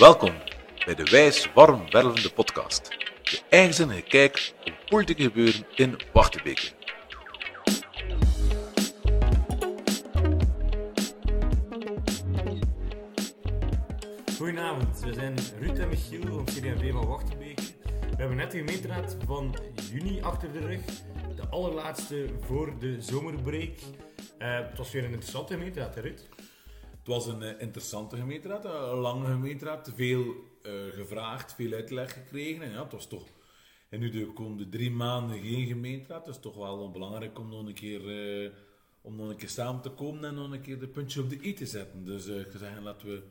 [0.00, 0.32] Welkom
[0.84, 2.88] bij de Wijs Warm Wervende podcast.
[3.22, 6.70] De eigenzinnige kijk op politieke gebeuren in Wachtebeke.
[14.36, 17.58] Goedenavond, we zijn Ruud en Michiel van CD&V van Wachtenbeek.
[18.00, 19.56] We hebben net de gemeenteraad van
[19.92, 20.80] juni achter de rug.
[21.36, 23.78] De allerlaatste voor de zomerbreak.
[24.38, 26.20] Eh, het was weer een interessante gemeenteraad, hè, Ruud?
[27.06, 29.92] Het was een eh, interessante gemeenteraad, een lange gemeenteraad.
[29.94, 32.62] Veel eh, gevraagd, veel uitleg gekregen.
[32.62, 33.24] En ja, het was toch...
[33.88, 36.26] En nu de komende drie maanden geen gemeenteraad.
[36.26, 38.00] Het is toch wel belangrijk om nog een keer,
[38.44, 38.50] eh,
[39.00, 41.38] om nog een keer samen te komen en nog een keer de puntje op de
[41.42, 42.04] i te zetten.
[42.04, 43.22] Dus eh, ik zou zeggen, laten we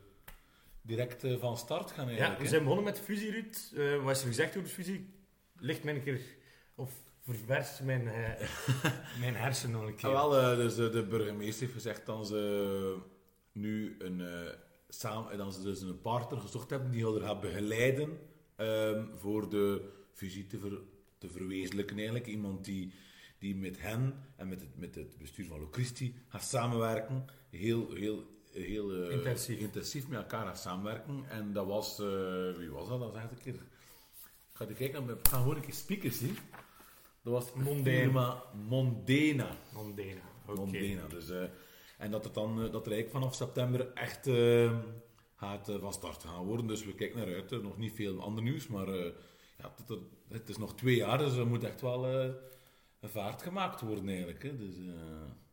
[0.81, 3.71] direct eh, van start gaan Ja, we zijn begonnen met de fusie, Ruud.
[3.75, 5.09] Eh, wat is er gezegd over de fusie?
[5.59, 6.21] Ligt mij een keer...
[6.75, 6.91] Of
[7.25, 8.49] ververst mijn, eh,
[9.21, 10.09] mijn hersenen nog een keer.
[10.09, 12.97] Ah, wel, eh, dus eh, de burgemeester heeft gezegd dat ze
[13.55, 14.53] nu een, eh,
[14.89, 18.19] samen, dat ze dus een partner gezocht hebben die haar gaat begeleiden
[18.55, 20.79] ehm, voor de fusie te, ver,
[21.17, 21.95] te verwezenlijken.
[21.95, 22.93] Eigenlijk iemand die,
[23.39, 27.25] die met hen en met het, met het bestuur van Locristi gaat samenwerken.
[27.49, 29.59] Heel, heel, heel eh, Intensief.
[29.59, 31.23] intensief met elkaar gaat samenwerken.
[31.29, 32.99] En dat was, eh, wie was dat?
[32.99, 33.53] Dat was echt een keer...
[33.53, 36.37] Ik ga kijken, ik ga gewoon een keer speakers zien.
[37.23, 37.83] Dat was Mondane.
[37.83, 39.57] firma Mondena.
[39.73, 40.21] Mondena.
[40.45, 40.59] Oké.
[40.59, 41.07] Mondena.
[41.07, 41.29] Dus,
[41.97, 44.77] en dat, het dan, eh, dat er eigenlijk vanaf september echt eh,
[45.35, 46.67] gaat eh, van start gaan worden.
[46.67, 47.61] Dus we kijken naar uit.
[47.61, 49.11] Nog niet veel ander nieuws, maar eh,
[49.57, 52.33] ja, het, het- het is nog twee jaar, dus er moet echt wel eh,
[52.99, 54.43] een vaart gemaakt worden eigenlijk.
[54.43, 54.57] Hè.
[54.57, 54.93] Dus, eh,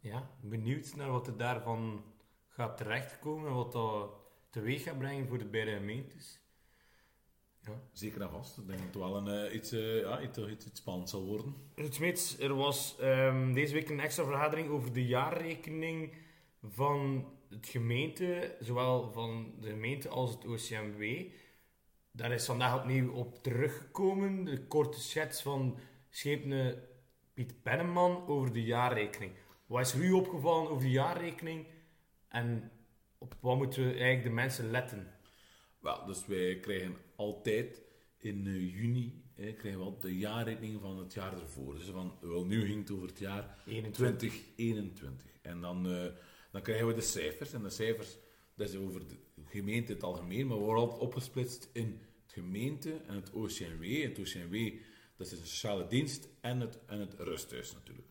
[0.00, 2.04] Ja, benieuwd naar wat er daarvan
[2.48, 4.10] gaat terechtkomen en wat dat
[4.50, 6.40] teweeg gaat brengen voor de beide gemeentes.
[7.64, 7.80] Ja.
[7.92, 8.58] zeker en vast.
[8.58, 11.54] Ik denk dat het wel een, iets, eh, ja, iets, iets, iets spannends zal worden.
[11.74, 16.12] Ruud Smeets, er was ehm, deze week een extra vergadering over de jaarrekening
[16.62, 21.30] van het gemeente, zowel van de gemeente als het OCMW.
[22.10, 25.78] Daar is vandaag opnieuw op teruggekomen, de korte schets van
[26.10, 26.88] schepene
[27.34, 29.32] Piet Penneman over de jaarrekening.
[29.66, 31.66] Wat is er u opgevallen over de jaarrekening
[32.28, 32.70] en
[33.18, 35.06] op wat moeten we eigenlijk de mensen letten?
[35.78, 37.82] Wel, dus wij krijgen altijd
[38.18, 41.74] in eh, juni hè, krijgen we altijd de jaarrekening van het jaar ervoor.
[41.74, 44.30] Dus van, wel, nu ging het over het jaar 21.
[44.30, 45.40] 2021.
[45.42, 46.04] En dan, eh,
[46.52, 47.52] dan krijgen we de cijfers.
[47.52, 48.16] En de cijfers,
[48.54, 52.32] dat is over de gemeente in het algemeen, maar we worden altijd opgesplitst in het
[52.32, 54.02] gemeente en het OCMW.
[54.02, 54.72] Het OCMW,
[55.16, 58.08] dat is een sociale dienst en het, en het rusthuis natuurlijk.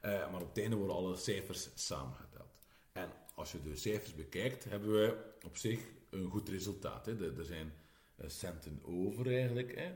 [0.00, 2.58] Eh, maar op het einde worden alle cijfers samengeteld.
[2.92, 5.16] En als je de cijfers bekijkt, hebben we
[5.46, 7.06] op zich een goed resultaat.
[7.06, 7.36] Hè.
[7.38, 7.72] Er zijn
[8.16, 9.74] eh, centen over eigenlijk.
[9.78, 9.92] Hè.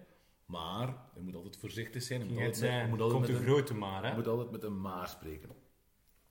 [0.47, 2.21] Maar je moet altijd voorzichtig zijn.
[2.21, 4.15] Je moet altijd met- je zijn, moet altijd komt met de een- grote maar, je
[4.15, 5.51] moet altijd met een maar spreken.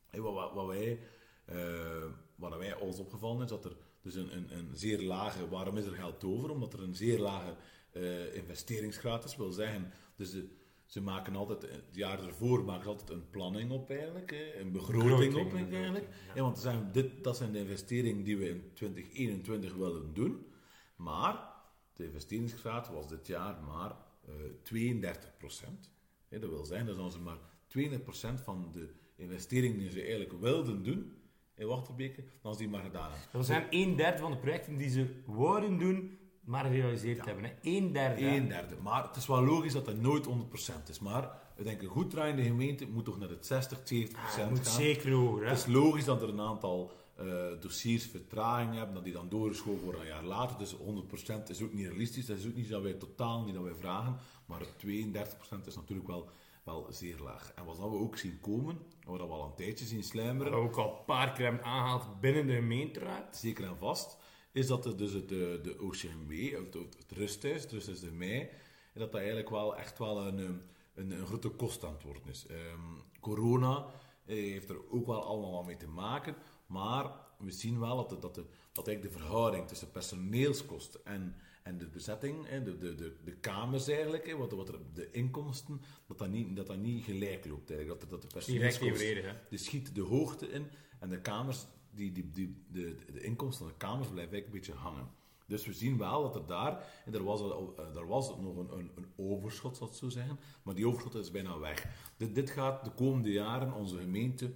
[0.08, 1.00] Hey, wat, wat, wat wij,
[1.50, 5.78] eh, wat wij ons opgevallen is dat er dus een, een, een zeer lage, waarom
[5.78, 6.50] is er geld over?
[6.50, 7.56] Omdat er een zeer lage
[7.92, 10.48] eh, investeringsgraad is, wil zeggen, dus de,
[10.86, 15.36] ze maken altijd, het jaar ervoor maken ze altijd een planning op eigenlijk, een begroting,
[15.36, 16.08] op eigenlijk.
[16.28, 16.34] ja.
[16.36, 20.46] Ja, want ze zeggen, dit, dat zijn de investeringen die we in 2021 willen doen,
[20.96, 21.50] maar
[21.94, 23.96] de investeringsgraad was dit jaar maar
[24.26, 24.34] eh
[24.64, 25.32] 32
[26.28, 27.38] Hè, dat wil zeggen dat ze maar
[27.78, 31.19] 32% van de investeringen die ze eigenlijk wilden doen
[31.60, 33.28] in Wachterbeke, dan is die maar gedaan hebben.
[33.32, 37.44] Dat zijn een derde van de projecten die ze wouden doen, maar gerealiseerd hebben.
[37.44, 37.52] Hè?
[37.62, 38.22] Een derde.
[38.26, 38.76] Een derde.
[38.82, 41.00] Maar het is wel logisch dat dat nooit 100% is.
[41.00, 44.50] Maar ik denk een goed draaiende gemeente moet toch naar het 60, 70% Ah, gaan.
[44.50, 45.44] moet zeker hoger.
[45.44, 45.50] Hè?
[45.50, 47.26] Het is logisch dat er een aantal eh,
[47.60, 50.58] dossiers vertraging hebben, dat die dan doorgeschoven worden een jaar later.
[50.58, 52.26] Dus 100% is ook niet realistisch.
[52.26, 54.16] Dat is ook niet dat wij totaal niet dat wij vragen.
[54.46, 56.30] Maar 32% is natuurlijk wel,
[56.70, 57.52] wel zeer laag.
[57.56, 60.58] En wat dat we ook zien komen, wat we al een tijdje zien sluimeren, we
[60.58, 63.38] ook al een paar keer hebben aangehaald binnen de gemeenteraad.
[63.38, 64.18] zeker en vast,
[64.52, 68.40] is dat er dus het, de, de OCMW, het, het rusthuis, het rusthuis de mei,
[68.94, 70.58] en dat dat eigenlijk wel echt wel een, ehm,
[70.96, 72.46] een, een grote kost aan het worden is.
[72.48, 72.80] Ehm,
[73.20, 73.86] corona
[74.26, 78.10] eh, heeft er ook wel allemaal wat mee te maken, maar we zien wel dat,
[78.10, 82.96] de, dat, de, dat eigenlijk de verhouding tussen personeelskosten en, en de bezetting, de, de,
[82.96, 87.04] de, de kamers eigenlijk, wat, wat er, de inkomsten, dat dat niet, dat dat niet
[87.04, 88.00] gelijk loopt eigenlijk.
[88.00, 89.08] Dat, de- dat de personeelskosten
[89.50, 90.68] die schiet de hoogte in
[91.00, 94.74] en de kamers, die, die, die, de, de inkomsten van de kamers blijven eigenlijk een
[94.74, 95.18] beetje hangen.
[95.46, 98.78] Dus we zien wel dat er daar, en er was, eh, er was nog een,
[98.78, 101.86] een, een overschot, zal ik zo zeggen, maar die overschot is bijna weg.
[102.18, 104.52] Dit, dit gaat de komende jaren onze gemeente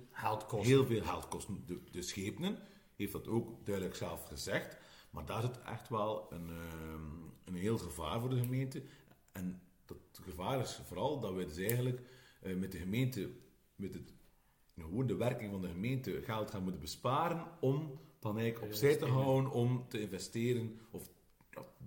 [0.65, 1.63] heel veel geld kosten.
[1.65, 2.57] De, de schepenen
[2.95, 4.77] heeft dat ook duidelijk zelf gezegd,
[5.13, 7.01] maar daar zit echt wel een, ehm,
[7.45, 8.83] een heel gevaar voor de gemeente.
[9.31, 12.01] En dat gevaar is vooral dat we dus eigenlijk
[12.41, 13.29] eh, met de gemeente,
[13.75, 14.13] met het
[14.79, 19.05] gewoon de werking van de gemeente geld gaan moeten besparen om dan eigenlijk opzij te
[19.05, 21.09] houden om te investeren of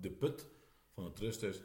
[0.01, 0.47] de put
[0.93, 1.63] van het rusthuis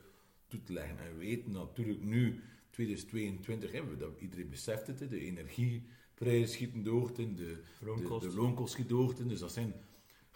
[0.47, 0.97] toe te leggen.
[0.99, 6.83] En we weten natuurlijk nu, 2022, hè, we- dat, iedereen beseft het, de energieprijzen schieten
[6.83, 7.57] door, de, de,
[8.21, 9.15] de loonkost schiet door.
[9.27, 9.73] Dus dat zijn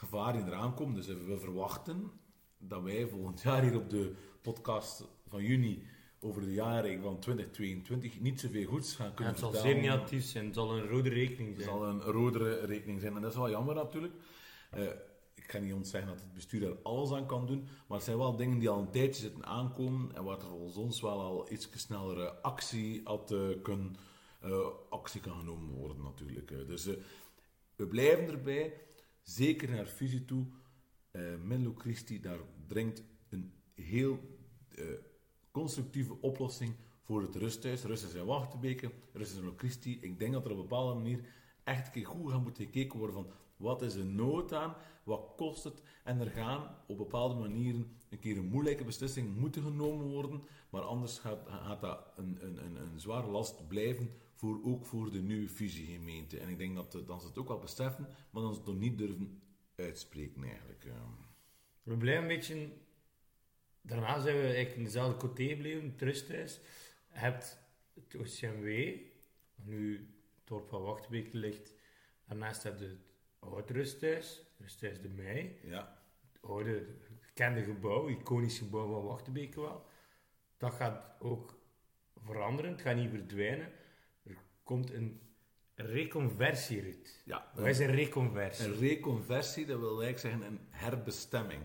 [0.09, 0.95] gevaren die eraan komen.
[0.95, 2.11] Dus we verwachten
[2.57, 5.83] dat wij volgend jaar hier op de podcast van juni
[6.19, 9.81] over de jaren van 2022 niet zoveel goeds gaan kunnen het zal vertellen.
[9.81, 10.45] zeer negatief zijn.
[10.45, 11.77] Het zal een rode rekening Het zijn.
[11.77, 13.15] zal een rodere rekening zijn.
[13.15, 14.13] En dat is wel jammer natuurlijk.
[14.71, 14.83] Eh,
[15.35, 17.67] ik ga niet ontzeggen dat het bestuur daar alles aan kan doen.
[17.87, 20.15] Maar het zijn wel dingen die al een tijdje zitten aankomen.
[20.15, 23.95] En waar er volgens ons wel al iets snellere actie had eh, kunnen,
[24.41, 26.47] eh, actie kan genomen worden natuurlijk.
[26.67, 26.85] Dus
[27.75, 28.73] we blijven erbij.
[29.25, 30.45] Zeker naar fusie toe.
[31.11, 34.19] Eh Menlo Christi, daar dringt een heel
[34.75, 34.85] eh,
[35.51, 37.83] constructieve oplossing voor het rusthuis.
[37.83, 39.97] Rusthuis in Wachtenbeke, Rusthuis in Christi.
[40.01, 41.25] Ik denk dat er op een bepaalde manier
[41.63, 45.33] echt een keer goed gaat moeten gekeken worden van wat is de nood aan, wat
[45.35, 45.81] kost het.
[46.03, 50.43] En er gaan op bepaalde manieren een keer een moeilijke beslissing moeten genomen worden.
[50.69, 55.11] Maar anders gaat, gaat dat een, een, een, een zware last blijven, voor, ook voor
[55.11, 56.39] de nieuwe fusiegemeente.
[56.39, 58.67] En ik denk dat, eh, dat ze het ook wel beseffen, maar dat ze het
[58.67, 59.41] nog niet durven
[59.75, 60.85] uitspreken eigenlijk.
[60.85, 61.11] ehm.
[61.83, 62.69] We blijven een beetje...
[63.81, 66.59] Daarna zijn we eigenlijk in dezelfde coté gebleven, het rusthuis.
[67.11, 67.59] Je hebt
[67.93, 68.97] het OCMW,
[69.55, 69.97] nu
[70.35, 71.73] het dorp van Wachtbeek ligt.
[72.27, 75.59] Daarnaast heb je het oude rusthuis, rusthuis de Mei.
[75.63, 76.01] Ja,
[76.31, 76.87] Het oude,
[77.19, 79.85] gekende gebouw, iconisch gebouw van Wachtbeek wel.
[80.57, 81.59] Dat gaat ook
[82.15, 83.71] veranderen, het gaat niet verdwijnen.
[84.65, 85.19] Komt een
[85.75, 87.21] reconversie uit.
[87.25, 87.51] ja.
[87.55, 88.65] Wat is een reconversie?
[88.65, 91.61] Een reconversie, dat wil eigenlijk zeggen een herbestemming.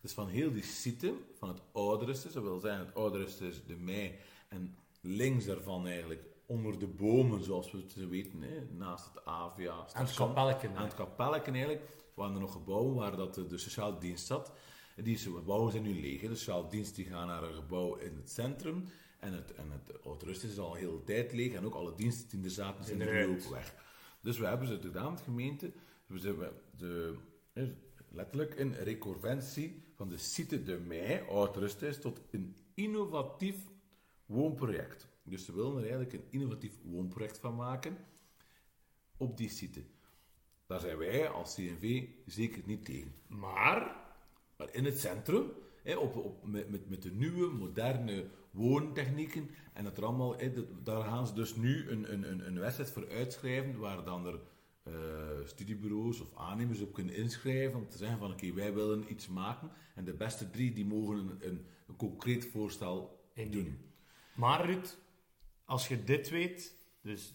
[0.00, 3.64] Dus van heel die site, van het oude Rustes, dat wil zeggen het oude Rustes,
[3.66, 4.18] de mei,
[4.48, 9.86] en links daarvan eigenlijk, onder de bomen, zoals we het weten, hè, naast het AVA,
[9.92, 10.68] Aan het kapelletje.
[10.74, 11.82] aan het kapelletje eigenlijk,
[12.14, 14.52] waren er nog gebouwen waar dat de, de sociale dienst zat.
[14.96, 16.20] Die gebouwen zijn nu leeg.
[16.20, 18.84] De sociale dienst die gaan naar een gebouw in het centrum.
[19.24, 21.52] En het, en het Oud-Rust is al een hele tijd leeg.
[21.52, 23.28] En ook alle diensten die er zaten, zijn nu Eruit.
[23.28, 23.74] ook weg.
[24.20, 25.72] Dus we hebben ze gedaan, de gemeente.
[26.06, 26.36] We zijn
[26.76, 27.16] de,
[28.08, 33.56] letterlijk een reconventie van de site de Mei, Oud-Rust is, tot een innovatief
[34.26, 35.08] woonproject.
[35.22, 37.96] Dus ze willen er eigenlijk een innovatief woonproject van maken
[39.16, 39.84] op die site.
[40.66, 43.14] Daar zijn wij als CNV zeker niet tegen.
[43.26, 44.02] Maar
[44.56, 49.96] Maar in het centrum, hè, op, op, met, met de nieuwe, moderne woontechnieken, en het
[49.96, 53.78] er allemaal, dat- daar gaan ze dus nu een, een, een, een wedstrijd voor uitschrijven,
[53.78, 54.40] waar dan er
[54.82, 54.92] eh,
[55.44, 59.70] studiebureaus of aannemers op kunnen inschrijven, om te zeggen van oké, wij willen iets maken,
[59.94, 63.20] en de beste drie die mogen een, een, een concreet voorstel
[63.50, 63.78] doen.
[64.34, 64.96] Maar Ruud,
[65.64, 67.34] als je dit weet, dus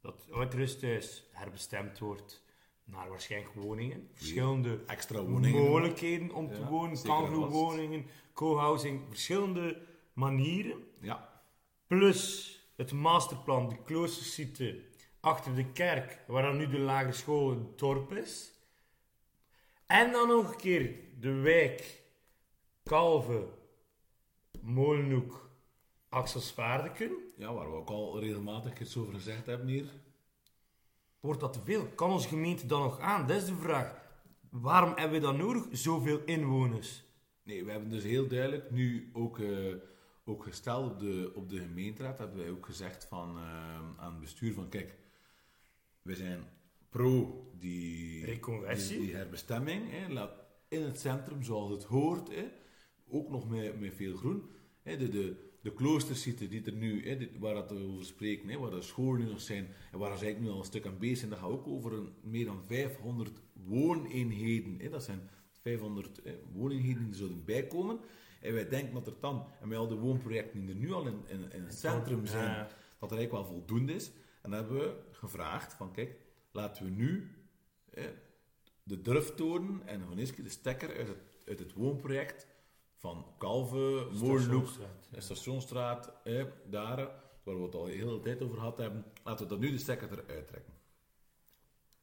[0.00, 2.42] dat het oud-rusthuis herbestemd wordt
[2.84, 5.62] naar waarschijnlijk woningen, verschillende Extra woningen.
[5.62, 9.82] mogelijkheden om te wonen, kangoeroewoningen, co-housing, verschillende
[10.20, 11.42] manieren, Ja,
[11.86, 14.80] plus het masterplan, de kloostersite
[15.20, 18.52] achter de kerk, waar dan nu de lagere school het dorp is,
[19.86, 22.02] en dan nog een keer de wijk
[22.82, 23.48] Kalve,
[24.60, 25.50] Molenhoek,
[26.08, 27.10] Axelsvaardeken.
[27.36, 29.86] ja, waar we ook al regelmatig iets over gezegd hebben hier.
[31.20, 31.86] Wordt dat te veel?
[31.86, 33.26] Kan onze gemeente dan nog aan?
[33.26, 33.94] Dat is de vraag.
[34.50, 35.66] Waarom hebben we dan nodig?
[35.72, 37.02] Zoveel inwoners.
[37.42, 39.74] Nee, we hebben dus heel duidelijk nu ook, eh,
[40.30, 44.20] ook gesteld op de, op de gemeenteraad, hebben wij ook gezegd van, eh, aan het
[44.20, 44.96] bestuur van kijk,
[46.02, 46.44] we zijn
[46.88, 48.96] pro die, Reconversie.
[48.98, 50.32] die, die herbestemming, hè, laat
[50.68, 52.44] in het centrum zoals het hoort, hè,
[53.08, 54.42] ook nog met, met veel groen.
[54.82, 58.48] Hè, de, de, de kloostersite die er nu, hè, dit- waar dat we over spreken,
[58.48, 60.86] hè, waar de scholen nu nog zijn en waar ze eigenlijk nu al een stuk
[60.86, 64.78] aan bezig zijn, dat gaat ook over een, meer dan 500 wooneenheden.
[64.80, 68.00] Hè, dat zijn 500 hè, wooneenheden die zouden bijkomen.
[68.40, 71.06] En wij denken dat er dan, en met al de woonprojecten die er nu al
[71.06, 72.68] in, in, in het centrum zijn, Ja.
[72.98, 74.10] dat er eigenlijk wel voldoende is.
[74.42, 76.16] En dan hebben we gevraagd van, kijk,
[76.52, 77.30] laten we nu
[77.90, 78.10] hè,
[78.82, 82.46] de durftoren en eens de stekker uit het, uit het woonproject
[82.94, 84.86] van Kalve, Moorloek, ja.
[85.10, 86.96] de Stationstraat, hè, daar,
[87.42, 89.78] waar we het al de hele tijd over gehad hebben, laten we dat nu de
[89.78, 90.72] stekker eruit trekken.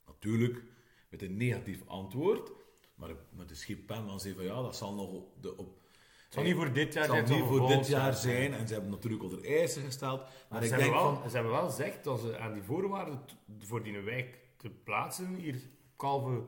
[0.05, 0.63] Natuurlijk
[1.09, 2.51] met een negatief antwoord,
[2.95, 5.79] maar met de schippenman zei van ja, dat zal nog de, op,
[6.27, 7.39] Het zal niet voor dit jaar het zal zijn.
[7.39, 8.53] niet voor dit jaar zijn.
[8.53, 10.19] En ze hebben natuurlijk al de eisen gesteld.
[10.19, 12.53] Maar, Maar ik ze, denk hebben wel, van, ze hebben wel gezegd dat ze aan
[12.53, 13.21] die voorwaarden
[13.59, 15.61] voor die wijk te plaatsen, hier
[15.95, 16.43] Kalve,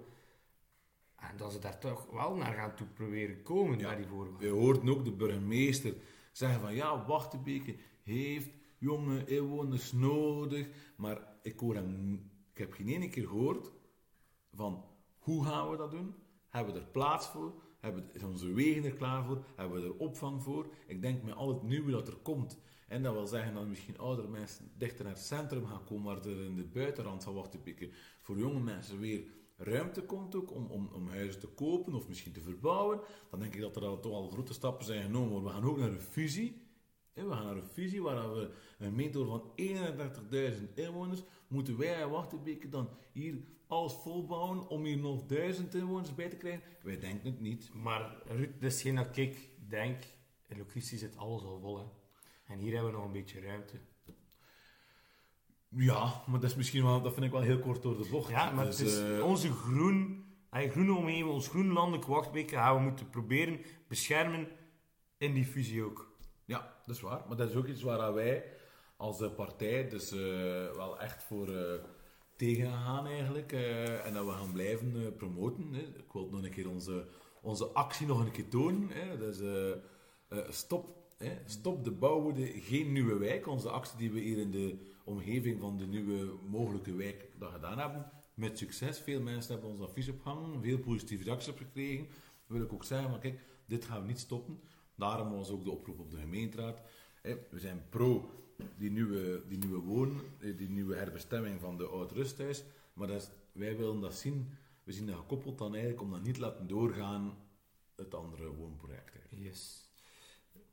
[1.16, 4.50] en dat ze daar toch wel naar gaan toe proberen komen, naar die voorwaarden.
[4.50, 5.94] we hoorden ook de burgemeester
[6.32, 10.68] zeggen van ja, Wachtebeke heeft jonge inwoners nodig.
[10.96, 12.14] Maar ik, hoor hem,
[12.52, 13.72] ik heb geen ene keer gehoord
[14.54, 14.86] van
[15.18, 16.16] hoe gaan we dat doen?
[16.50, 17.54] Hebben we er plaats voor?
[17.80, 19.44] Hebben, onze wegen er klaar voor?
[19.56, 20.68] Hebben we er opvang voor?
[20.88, 23.98] Ik denk met al het nieuwe dat er komt, en dat wil zeggen dat misschien
[23.98, 27.90] oudere mensen dichter naar het centrum gaan komen, waar er in de buitenrand van Wachtenbeke
[28.22, 29.24] voor jonge mensen weer
[29.58, 33.56] ruimte komt ook om, om, om huizen te kopen of misschien te verbouwen, dan denk
[33.56, 35.30] ik dat er al toch al grote stappen zijn genomen.
[35.30, 35.48] worden.
[35.48, 36.68] We gaan ook naar een fusie.
[37.14, 42.10] We gaan naar een fusie waar we een gemeente van 31.000 inwoners, moeten wij in
[42.10, 43.38] Wachtenbeke dan hier
[43.70, 46.62] alles volbouwen om hier nog 1000 inwoners bij te krijgen?
[46.82, 47.74] Wij denken het niet.
[47.74, 50.04] Maar Ruud, dat is geen dat ik denk,
[50.48, 51.78] in Locristi zit alles al vol.
[51.78, 51.86] Hè.
[52.54, 53.80] En hier hebben we nog een beetje ruimte.
[55.70, 58.30] Ja, maar dat is misschien wel, dat vind ik wel heel kort door de bocht.
[58.30, 62.56] Ja, maar Dus, het is eh, onze groen, ay, groene omgeving, ons groen landelijk wachtbeke
[62.56, 64.48] gaan we moeten proberen beschermen
[65.18, 66.18] in die fusie ook.
[66.46, 67.24] Ja, dat is waar.
[67.28, 68.44] Maar dat is ook iets waar wij
[68.98, 70.18] als eh, partij dus eh,
[70.76, 71.84] wel echt voor eh,
[72.40, 73.52] tegen gaan eigenlijk.
[73.52, 75.74] eh, en dat we gaan blijven eh, promoten.
[75.74, 75.82] Hè.
[75.82, 77.08] Ik wil nog een keer onze,
[77.42, 78.90] onze actie nog een keer tonen.
[78.90, 79.18] Hè.
[79.18, 79.38] Dus
[80.50, 81.38] stop, hè.
[81.46, 83.48] stop de bouwende geen nieuwe wijk.
[83.48, 87.80] Onze actie die we hier in de omgeving van de nieuwe mogelijke wijk dat gedaan
[87.80, 88.12] hebben.
[88.34, 89.00] Met succes.
[89.00, 90.62] Veel mensen hebben ons advies opgehangen.
[90.62, 92.08] Veel positieve reacties op gekregen.
[92.48, 94.60] Dan wil ik ook zeggen, maar kijk, dit gaan we niet stoppen.
[94.96, 96.82] Daarom was ook de oproep op de gemeenteraad.
[97.22, 98.30] Hè, We zijn pro
[98.78, 102.64] die nieuwe, die nieuwe woon, eh, die nieuwe herbestemming van de oud rusthuis.
[102.94, 104.54] Maar dat is, wij willen dat zien.
[104.84, 107.38] We zien dat gekoppeld dan eigenlijk om dat niet te laten doorgaan
[107.96, 109.16] het andere woonproject.
[109.16, 109.44] eigenlijk.
[109.44, 109.90] Yes.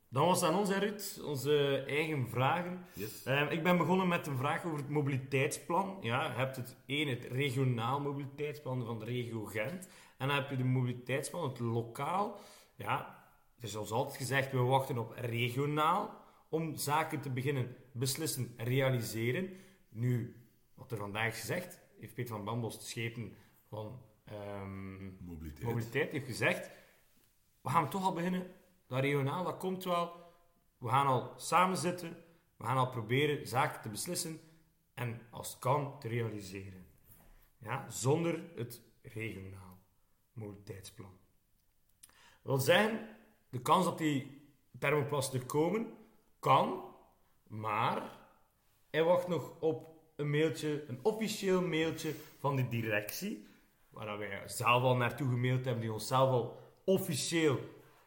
[0.09, 2.85] Dan was aan ons, hè, Ruud, onze eigen vragen.
[2.93, 3.23] Yes.
[3.23, 5.97] Ehm, ik ben begonnen met een vraag over het mobiliteitsplan.
[6.01, 9.87] Ja, je hebt het één, het regionaal mobiliteitsplan van de regio Gent.
[10.17, 12.39] En dan heb je de mobiliteitsplan, het lokaal.
[12.75, 13.25] Ja,
[13.57, 19.49] er is zoals altijd gezegd, we wachten op regionaal om zaken te beginnen beslissen, realiseren.
[19.89, 20.35] Nu,
[20.73, 23.35] wat er vandaag is gezegd, heeft Peter van Bambos, de schepen
[23.67, 25.63] van ehm, Mobiliteit.
[25.63, 26.69] mobiliteit, heeft gezegd,
[27.61, 28.51] we gaan toch al beginnen.
[28.87, 30.25] Dat regionaal, dat komt wel.
[30.77, 32.17] We gaan al samen zitten.
[32.57, 34.39] We gaan al proberen zaken te beslissen.
[34.93, 36.85] En als het kan, te realiseren.
[37.57, 39.77] Ja, zonder het regionaal
[40.33, 41.17] mobiliteitsplan.
[42.01, 43.17] Dat wil zeggen,
[43.49, 44.49] de kans dat die
[44.79, 45.96] thermoplasten komen,
[46.39, 46.95] kan.
[47.47, 48.01] Maar
[48.89, 53.47] hij wacht nog op een mailtje, een officieel mailtje van de directie.
[53.89, 57.59] Waar wij zelf al naartoe gemaild hebben, die ons zelf al officieel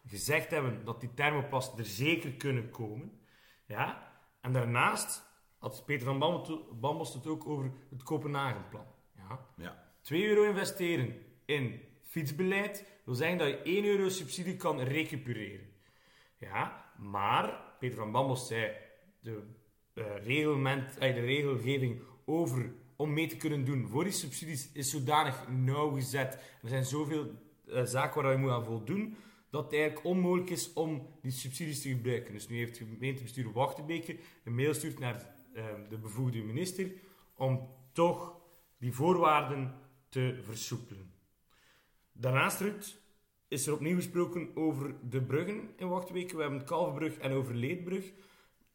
[0.06, 3.20] gezegd hebben dat die thermoplasten er zeker kunnen komen.
[3.66, 4.12] Ja?
[4.40, 5.22] En daarnaast
[5.58, 8.86] had Peter van Bambos- Bambos het ook over het Kopenhagenplan.
[9.16, 9.46] Ja?
[9.56, 9.92] Ja.
[10.00, 15.68] 2 euro investeren in fietsbeleid wil zeggen dat je 1 euro subsidie kan recupereren.
[16.38, 18.72] Ja, maar Peter van Bambos zei
[19.20, 19.42] de,
[19.94, 26.34] eh, de regelgeving over om mee te kunnen doen voor die subsidies is zodanig nauwgezet.
[26.62, 27.30] Er zijn zoveel
[27.66, 29.16] eh, zaken waar je moet aan voldoen
[29.50, 32.32] dat het eigenlijk onmogelijk is om die subsidies te gebruiken.
[32.32, 35.38] Dus nu heeft het gemeentebestuur Wachtenbeke een mail gestuurd naar
[35.88, 36.92] de bevoegde minister
[37.34, 38.36] om toch
[38.78, 39.74] die voorwaarden
[40.08, 41.12] te versoepelen.
[42.12, 42.94] Daarnaast, Ruud,
[43.50, 46.36] is er opnieuw gesproken over de bruggen in Wachtweken.
[46.36, 48.12] We hebben Kalverbrug en over Leedbrug.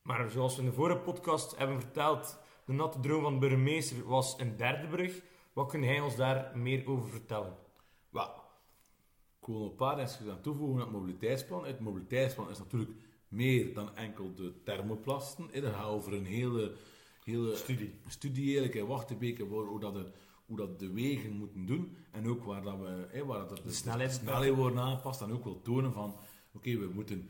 [0.02, 4.08] Maar zoals we in de vorige podcast hebben verteld, de natte droom van de burgemeester
[4.08, 5.22] was een derde brug.
[5.54, 7.58] Wat kan hij ons daar meer over vertellen?
[8.10, 8.30] Wel,
[9.40, 11.66] ik wil nog een paar dingen aan toevoegen aan het mobiliteitsplan.
[11.66, 12.92] Het mobiliteitsplan is natuurlijk
[13.28, 15.50] meer dan enkel de thermoplasten.
[15.54, 16.76] Dat gaat over een hele,
[17.24, 18.00] hele Studie.
[18.08, 20.12] studie eigenlijk in Wachtenbeke, hoe dat, de,
[20.46, 21.98] hoe dat de wegen moeten doen.
[22.12, 25.22] En ook waar, dat we, hè, waar dat de, snelheid de snelheid worden aangepast.
[25.22, 26.16] En ook wel tonen van,
[26.54, 27.30] oké, we moeten,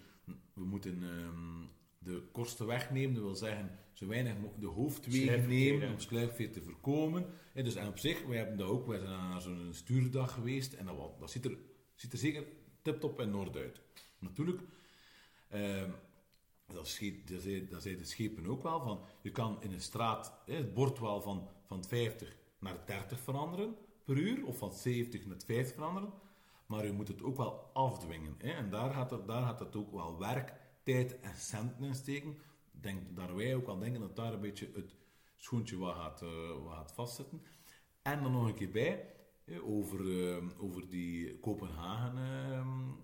[0.53, 1.65] we moeten ehm,
[1.99, 3.13] de kosten wegnemen.
[3.13, 7.25] Dat wil zeggen, zo weinig de hoofdwegen nemen om sluipverkeer te voorkomen.
[7.53, 10.73] Hè, dus en op zich, wij hebben dat ook, wij zijn naar zo'n stuurdag geweest.
[10.73, 11.57] En dat, dat ziet, er,
[11.95, 12.45] ziet er zeker
[12.81, 13.81] tip-top en noord uit.
[14.19, 14.61] Natuurlijk,
[15.49, 15.89] ehm,
[16.67, 19.81] dat, scheep, dat, zei, dat zei de schepen ook wel, van je kan in een
[19.81, 25.25] straat het bord wel van, van 50 naar 30 veranderen per uur, of van 70
[25.25, 26.13] naar 50 veranderen,
[26.65, 28.35] maar je moet het ook wel afdwingen.
[28.37, 31.95] Hè, en daar gaat, het, daar gaat het ook wel werk, tijd en centen in
[31.95, 32.37] steken.
[32.71, 34.95] Denk dat wij ook wel denken dat daar een beetje het
[35.35, 37.41] schoentje wat gaat, eh, wat vastzitten.
[38.01, 39.13] En dan nog een keer bij,
[39.63, 42.17] over, eh, over die Kopenhagen...
[42.17, 43.03] ehm,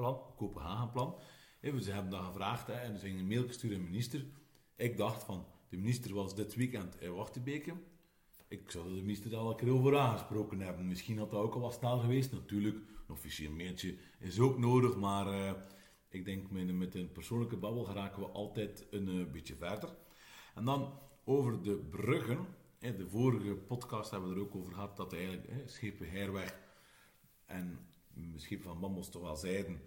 [0.00, 0.20] Plan?
[0.36, 1.18] Kopenhagenplan.
[1.62, 4.26] Ze hebben dat gevraagd hè, en ze gingen een mail gestuurd aan de minister.
[4.76, 7.74] Ik dacht van, de minister was dit weekend in Wachtenbeke.
[8.50, 10.86] Ik zou minister daar al een keer over aangesproken hebben.
[10.86, 12.32] Misschien had dat ook al wat snel geweest.
[12.32, 15.52] Natuurlijk, een officieel mailtje is ook nodig, maar eh,
[16.08, 19.94] ik denk met, met een persoonlijke babbel geraken we altijd een eh, beetje verder.
[20.54, 22.46] En dan over de bruggen.
[22.78, 26.58] Hè, de vorige podcast hebben we er ook over gehad dat eigenlijk Schepen Herweg
[27.46, 27.78] en
[28.12, 29.80] misschien van Mambos toch wel zeiden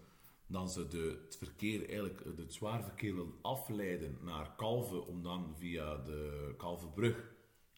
[0.47, 5.55] dat ze de, het verkeer, eigenlijk het zwaar verkeer wilden afleiden naar Kalven, om dan
[5.57, 7.32] via de Kalvenbrug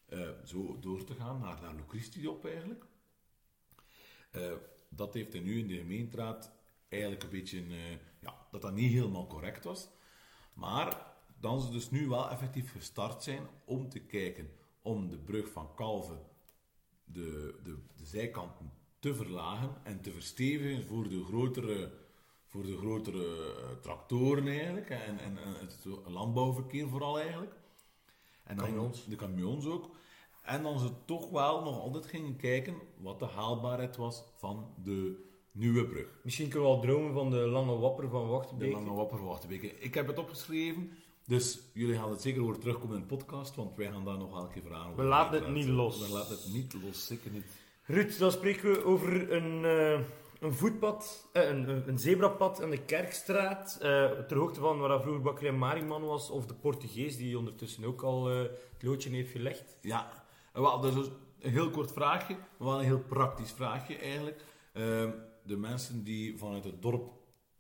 [0.06, 2.86] eh, zo door te gaan naar, naar Locristi op eigenlijk.
[4.32, 4.54] Eh,
[4.90, 6.52] dat heeft hij nu in de gemeenteraad
[6.90, 9.90] eigenlijk een beetje, eh, ja, dat dat niet helemaal correct was.
[10.54, 14.50] Maar dan ze dus nu wel effectief gestart zijn om te kijken
[14.82, 16.20] om de brug van Kalven,
[17.04, 21.94] de, de, de zijkanten te verlagen en te verstevigen voor de grotere,
[22.46, 27.54] voor de grotere tractoren eigenlijk en, en, en het landbouwverkeer vooral eigenlijk.
[28.46, 29.06] En dan Camions.
[29.06, 29.90] De camions ook.
[30.44, 35.24] En dan ze toch wel nog altijd gingen kijken wat de haalbaarheid was van de
[35.52, 36.08] nieuwe brug.
[36.24, 38.72] Misschien kunnen we al dromen van de lange wapper van De Wachtenbeek.
[38.72, 39.80] lange wapper van Wachtenbeke.
[39.80, 40.90] Ik heb het opgeschreven,
[41.26, 44.36] dus jullie gaan het zeker horen terugkomen in de podcast, want wij gaan daar nog
[44.36, 45.04] elke keer vragen over.
[45.04, 46.08] We laten het niet los.
[46.08, 47.46] We laten het niet los, zeker niet.
[47.86, 50.00] Ruud, dan spreken we over een, eh,
[50.46, 53.78] een voetpad, eh, een, een, zebrapad aan de Kerkstraat.
[53.82, 58.02] eh, ter hoogte van waar vroeger Bakkerij Mariman was, of de Portugees, die ondertussen ook
[58.02, 58.42] al eh,
[58.74, 59.78] het loodje heeft gelegd.
[59.82, 61.10] Ja, wel, dat is dus
[61.40, 64.44] een heel kort vraagje, maar wel een heel praktisch vraagje eigenlijk.
[64.74, 65.12] Ehm,
[65.44, 67.12] de mensen die vanuit het dorp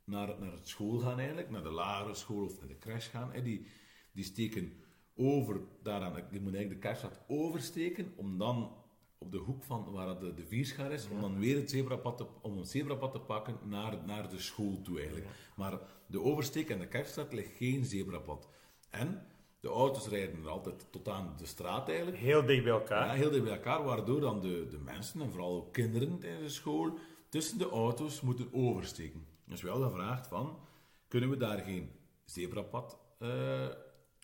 [0.03, 3.31] naar, naar het school gaan eigenlijk, naar de lagere school of naar de crash gaan,
[3.43, 3.67] die,
[4.11, 4.83] die steken
[5.15, 8.84] over, daaraan, die moeten eigenlijk de Kerkstraat oversteken, om dan
[9.25, 12.25] op de hoek van waar de, de vierschaar is, om dan weer het zebrapad te,
[12.41, 15.27] om een zebrapad te pakken naar, naar de school toe eigenlijk.
[15.55, 18.47] Maar de oversteek en de Kerkstraat ligt geen zebrapad.
[18.89, 19.27] En
[19.59, 22.17] de auto's rijden er altijd tot aan de straat eigenlijk.
[22.17, 23.07] Heel dicht bij elkaar.
[23.07, 26.43] Ja, heel dicht bij elkaar, waardoor dan de, de mensen, en vooral ook kinderen tijdens
[26.43, 26.97] de school,
[27.29, 29.25] tussen de auto's moeten oversteken.
[29.45, 30.59] Dus we hadden gevraagd van,
[31.07, 31.91] kunnen we daar geen
[32.25, 33.67] zebrapad eh,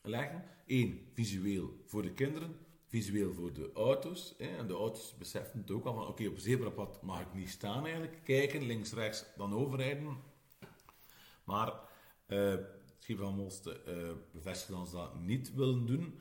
[0.02, 0.44] leggen?
[0.68, 2.56] Eén, visueel voor de kinderen,
[2.92, 4.36] visueel voor de auto's.
[4.38, 4.58] Hè?
[4.58, 7.84] En de auto's beseffen het ook al van, oké, op zebrapad mag ik niet staan
[7.84, 8.20] eigenlijk.
[8.24, 10.18] Kijken, links, rechts, dan overrijden.
[11.44, 11.74] Maar
[12.28, 12.56] eh
[13.00, 16.20] Schip van Molsten eh bevestigt ons dat niet willen doen.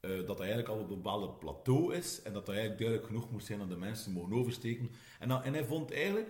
[0.00, 3.08] eh, dat dat eigenlijk al op een bepaald plateau is en dat dat eigenlijk duidelijk
[3.08, 4.90] genoeg moet zijn dat de mensen mogen oversteken.
[5.18, 6.28] En, en hij vond eigenlijk,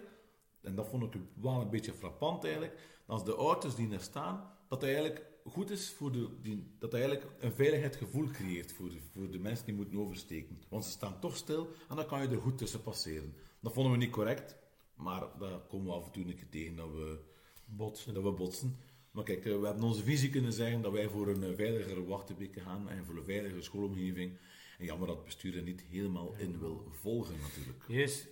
[0.61, 4.37] en dat vond ik wel een beetje frappant eigenlijk, dat de auto's die er staan,
[4.69, 8.99] dat dat eigenlijk goed is voor de, die, dat eigenlijk een veiligheidsgevoel creëert voor de,
[9.13, 10.59] voor de mensen die moeten oversteken.
[10.69, 13.35] Want ze staan toch stil en dan kan je er goed tussen passeren.
[13.61, 14.57] Dat vonden we niet correct,
[14.95, 17.19] maar daar komen we af en toe een keer tegen dat we
[17.65, 18.15] botsen.
[18.15, 18.77] Dat we botsen.
[19.11, 22.05] Maar kijk, eh, we hebben onze visie kunnen zeggen dat wij voor een eh, veiligere
[22.05, 24.39] Wachtenbeke gaan en voor een veiligere schoolomgeving.
[24.79, 27.85] En jammer dat het bestuur er niet helemaal in wil volgen natuurlijk.
[27.89, 28.27] Yes.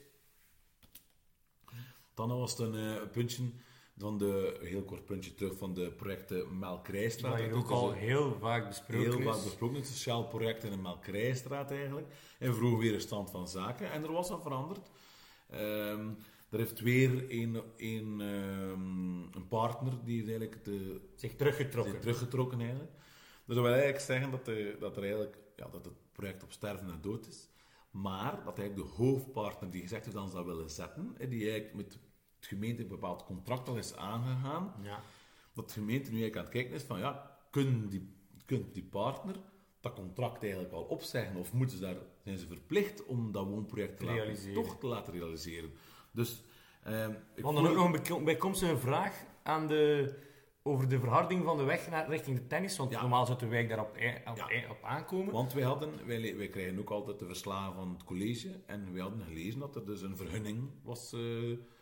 [2.15, 3.43] Dan was het een eh, puntje
[3.99, 7.39] van de, heel kort puntje terug van de projecten Melkrijstraat.
[7.39, 11.71] Dat ook al heel vaak besproken heel vaak besproken, het sociaal project in de Melkrijstraat
[11.71, 12.07] eigenlijk.
[12.39, 13.91] En vroeg weer een stand van zaken.
[13.93, 14.91] En er was al veranderd.
[15.51, 16.09] Ehm,
[16.51, 21.93] er heeft weer een, een, ehm, een partner die eigenlijk de, Zich teruggetrokken.
[21.93, 22.91] zich teruggetrokken eigenlijk.
[23.45, 26.53] Dus dat wil eigenlijk zeggen dat, de, dat, er eigenlijk, ja, dat het project op
[26.53, 27.49] sterven en dood is.
[27.91, 31.51] Maar dat eigenlijk de hoofdpartner die gezegd heeft dat ze dat willen zetten, hè, die
[31.51, 31.99] eigenlijk met
[32.37, 35.01] het gemeente een bepaald contract al is aangegaan, Ja.
[35.55, 38.85] dat de gemeente nu eigenlijk aan het kijken is van ja, kunnen die, kunt die
[38.85, 39.35] partner
[39.81, 43.99] dat contract eigenlijk al opzeggen of moeten ze daar, zijn ze verplicht om dat woonproject
[43.99, 45.71] te laten, toch te laten realiseren.
[46.13, 46.43] Dus
[46.83, 50.15] ehm, ik hadden voel- ook nog een bijkomstige vraag aan de,
[50.63, 52.77] over de verharding van de weg naar, richting de tennis.
[52.77, 53.01] Want Ja.
[53.01, 54.49] normaal zou de wijk daar op, Ja.
[54.83, 55.33] aankomen.
[55.33, 58.61] Want wij, hadden, wij, wij krijgen ook altijd de verslagen van het college.
[58.67, 61.21] En wij hadden gelezen dat er dus een vergunning was eh,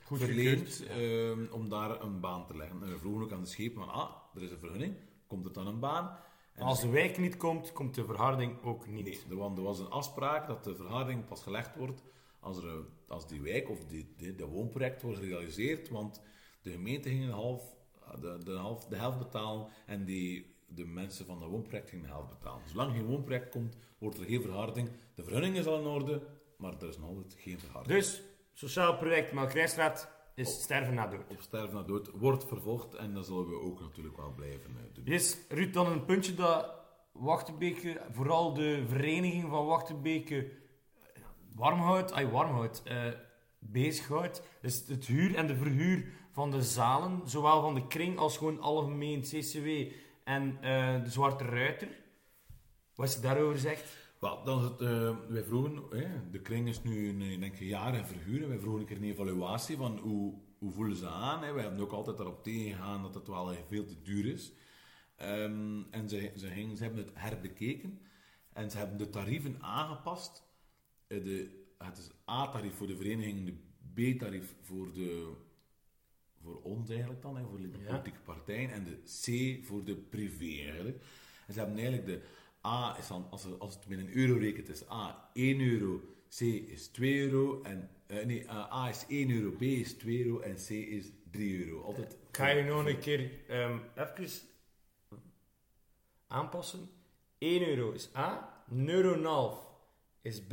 [0.04, 2.82] Goed verleend ehm, om daar een baan te leggen.
[2.82, 4.94] En we vroegen ook aan de schepen van, ah, er is een vergunning,
[5.26, 6.18] komt het dan een baan?
[6.54, 9.04] En Als de wijk niet komt, komt de verharding ook niet.
[9.04, 12.02] Nee, er was, er was een afspraak dat de verharding pas gelegd wordt
[12.40, 15.88] als, er, als die wijk of die, die, dat woonproject wordt gerealiseerd.
[15.88, 16.22] Want
[16.62, 17.76] de gemeente ging een half,
[18.20, 22.10] de, de, half, de helft betalen en die, de mensen van dat woonproject gingen de
[22.10, 22.68] helft betalen.
[22.68, 24.90] Zolang geen woonproject komt, wordt er geen verharding.
[25.14, 26.22] De vergunning is al in orde,
[26.56, 27.98] maar er is nog altijd geen verharding.
[27.98, 28.22] Dus,
[28.54, 31.20] sociaal project Melkrijstraat is sterven na dood.
[31.28, 34.94] Op sterven na dood wordt vervolgd en dat zullen we ook natuurlijk wel blijven eh,
[34.94, 35.04] doen.
[35.04, 41.22] Yes, Ruud, dan een puntje dat Wachtenbeke, vooral de vereniging van Wachtenbeke, eh,
[41.54, 43.06] warm houdt, ay, warm houdt, eh,
[43.58, 44.42] bezighoudt.
[44.60, 48.60] Dus het huur en de verhuur van de zalen, zowel van de kring als gewoon
[48.60, 49.92] algemeen CCW
[50.24, 51.88] en eh, de Zwarte Ruiter.
[52.94, 54.03] Wat is er daarover zegt?
[54.24, 57.66] Wel, dan het, eh, wij vroegen, hè, de kring is nu een, ik denk een
[57.66, 58.48] jaar in verhuren.
[58.48, 61.42] Wij vroegen een keer een evaluatie van hoe, hoe voelen ze aan.
[61.42, 61.52] Hè.
[61.52, 64.52] Wij hebben ook altijd erop tegengegaan dat het wel veel te duur is.
[65.16, 68.00] Ehm, en ze, ze, gingen, ze hebben het herbekeken
[68.52, 70.42] en ze hebben de tarieven aangepast.
[71.06, 75.32] Eh, de, het is A-tarief voor de vereniging, de B-tarief voor, de,
[76.42, 77.86] voor ons eigenlijk dan, hè, voor de Ja.
[77.86, 81.02] politieke partijen, en de C voor de privé eigenlijk.
[81.46, 82.26] En ze hebben eigenlijk de
[82.66, 86.00] A, is dan, als, het- als het met een euro rekent, is A 1 euro,
[86.28, 90.24] C is 2 euro, en, eh, nee, eh, A is 1 euro, B is 2
[90.24, 91.82] euro en C is 3 euro.
[91.82, 94.28] Altijd Ik ga je nog een keer ehm even
[96.26, 96.90] aanpassen.
[97.38, 99.58] 1 euro is A, een euro en een half
[100.22, 100.52] is B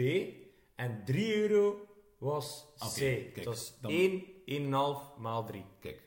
[0.76, 2.98] en 3 euro was C.
[3.00, 3.44] Kijk,
[3.82, 5.66] dan- 1, 1,5 maal 3.
[5.80, 6.02] Kijk,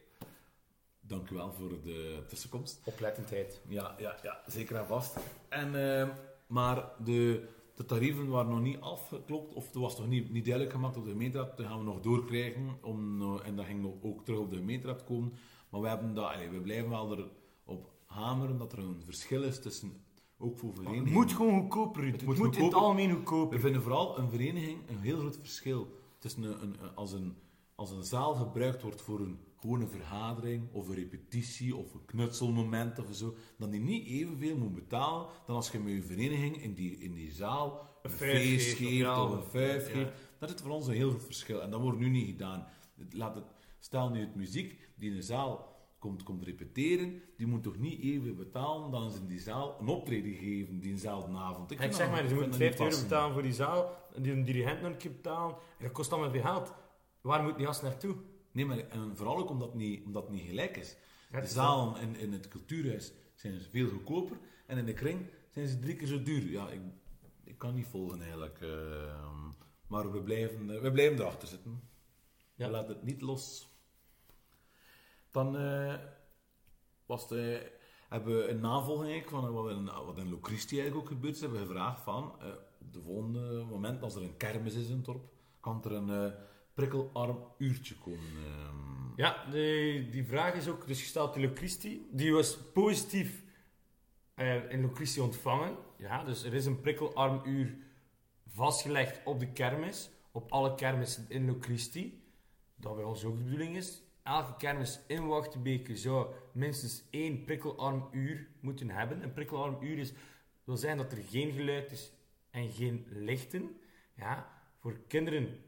[1.07, 2.81] dank u wel voor de tussenkomst.
[2.85, 3.61] Oplettendheid.
[3.69, 5.17] Ja, ja, ja zeker en vast.
[5.49, 6.09] En, eh,
[6.47, 10.75] maar de, de tarieven waren nog niet afgeklopt, of er was nog niet, niet duidelijk
[10.75, 11.57] gemaakt op de gemeenteraad.
[11.57, 14.57] Dat gaan we nog doorkrijgen, om, eh, en dat ging nog ook terug op de
[14.57, 15.33] gemeenteraad komen.
[15.69, 17.19] Maar we, hebben dat, we blijven wel
[17.67, 20.05] erop hameren dat er een verschil is tussen,
[20.38, 21.12] ook voor Het verenigingen.
[21.12, 22.05] moet gewoon goedkoper.
[22.05, 22.87] Het Het moet moet, in het goedkoper.
[22.87, 23.61] algemeen We goedkoper.
[23.61, 25.88] vinden vooral een vereniging een heel groot verschil
[26.19, 27.37] tussen een, een- als, een,
[27.75, 32.98] als een zaal gebruikt wordt voor een gewone vergadering of een repetitie of een knutselmoment
[32.98, 36.74] of zo, dan die niet evenveel moet betalen dan als je met je vereniging in
[36.74, 39.92] die, in die zaal een, feest geeft, geeft ja, of een vijf ja.
[39.94, 40.12] geeft.
[40.38, 42.66] Dat is voor ons een heel groot verschil en dat wordt nu niet gedaan.
[43.11, 43.44] Laat het,
[43.79, 48.00] stel nu het muziek die in de zaal komt, komt repeteren, die moet toch niet
[48.00, 51.70] even betalen dan ze in die zaal een optreden geven diezelfde avond.
[51.70, 53.53] Ik vind zeg dat- maar, ik ze moeten dat niet 50 euro betalen voor die
[53.53, 56.72] zaal, en die een dirigent nog een keer betalen, en dat kost allemaal veel geld.
[57.20, 58.14] Waar moet die jas naartoe?
[58.55, 60.97] Nee, maar en vooral ook omdat het niet, omdat het niet gelijk is.
[61.31, 64.37] Ja, de zalen in, in het cultuurhuis zijn ze veel goedkoper
[64.67, 66.51] en in de kring zijn ze drie keer zo duur.
[66.51, 66.81] Ja, ik,
[67.45, 68.61] ik kan niet volgen eigenlijk.
[68.61, 69.38] eh,
[69.87, 71.81] maar we blijven, eh, we blijven erachter zitten.
[72.55, 72.67] Ja.
[72.67, 73.69] We laten het niet los.
[75.31, 75.95] Dan eh,
[77.07, 77.73] was de,
[78.09, 81.40] hebben we een navolging van wat in, wat in Locristi eigenlijk ook gebeurd is.
[81.40, 82.47] Hebben we gevraagd van, eh,
[82.81, 86.35] op de volgende moment, als er een kermis is in het dorp, kan er een
[86.74, 88.18] prikkelarm uurtje komen.
[88.18, 88.74] ehm.
[89.16, 92.06] Ja, de, die vraag is ook dus gesteld in Locristi.
[92.10, 93.42] Die was positief
[94.34, 95.76] eh, in Locristi ontvangen.
[95.96, 97.76] Ja, dus er is een prikkelarm uur
[98.46, 100.10] vastgelegd op de kermis.
[100.32, 102.22] Op alle kermissen in Locristi.
[102.76, 104.02] Dat bij ons ook de bedoeling is.
[104.22, 109.22] Elke kermis in Wachtebeke zou minstens één prikkelarm uur moeten hebben.
[109.22, 110.12] Een prikkelarm uur is,
[110.64, 112.12] wil zijn dat er geen geluid is
[112.50, 113.76] en geen lichten.
[114.14, 115.58] Ja, voor kinderen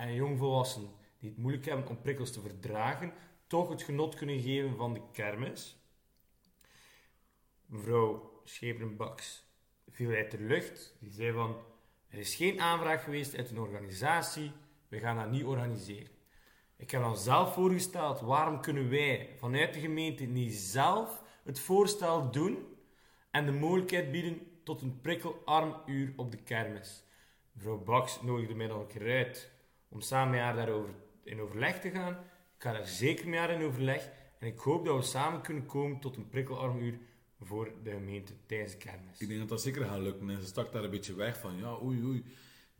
[0.00, 3.12] en jongvolwassenen die het moeilijk hebben om prikkels te verdragen,
[3.46, 5.76] toch het genot kunnen geven van de kermis.
[7.66, 9.44] Mevrouw Scheperenbaks
[9.88, 10.96] viel uit de lucht.
[11.00, 11.56] Die zei van,
[12.08, 14.52] er is geen aanvraag geweest uit een organisatie,
[14.88, 16.12] we gaan dat niet organiseren.
[16.76, 22.30] Ik heb dan zelf voorgesteld, waarom kunnen wij vanuit de gemeente niet zelf het voorstel
[22.30, 22.66] doen
[23.30, 27.04] en de mogelijkheid bieden tot een prikkelarm uur op de kermis.
[27.52, 29.58] Mevrouw Baks nodigde mij dan keer uit
[29.90, 32.12] om samen met haar daarover in overleg te gaan.
[32.56, 35.66] Ik ga daar zeker met haar in overleg en ik hoop dat we samen kunnen
[35.66, 36.98] komen tot een prikkelarmuur
[37.40, 39.20] voor de gemeente tijdens de kermis.
[39.20, 40.30] Ik denk dat dat zeker gaat lukken.
[40.30, 42.24] En ze stak daar een beetje weg van, ja, oei, oei.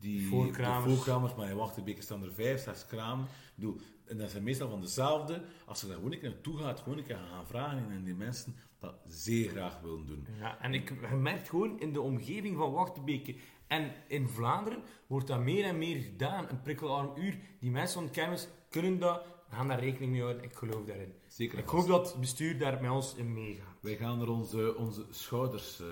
[0.01, 1.35] Die Voorkramers.
[1.35, 3.27] maar in Wachtenbeke staan er vijf, zes kramen.
[3.55, 5.41] Bedoel, en dat zijn meestal van dezelfde.
[5.65, 8.15] Als je daar gewoon een keer naartoe gaat, gewoon een keer gaan vragen en die
[8.15, 10.27] mensen dat zeer graag willen doen.
[10.39, 13.35] Ja, en ik je merkt gewoon in de omgeving van Wachtebeke
[13.67, 16.49] en in Vlaanderen wordt dat meer en meer gedaan.
[16.49, 17.37] Een prikkelarm uur.
[17.59, 20.43] Die mensen van de kermis kunnen dat, gaan daar rekening mee houden.
[20.43, 21.13] Ik geloof daarin.
[21.27, 21.57] Zeker.
[21.59, 23.77] Ik hoop dat het bestuur daar met ons in meegaat.
[23.81, 25.87] Wij gaan er onze, onze schouders eh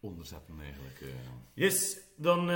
[0.00, 1.00] onder zetten eigenlijk.
[1.00, 1.08] eh.
[1.54, 2.46] Yes, dan eh,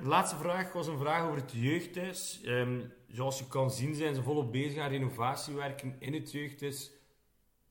[0.00, 2.40] de laatste vraag was een vraag over het jeugdhuis.
[2.44, 6.90] Ehm, zoals je kan zien zijn ze volop bezig aan renovatiewerken in het jeugdhuis.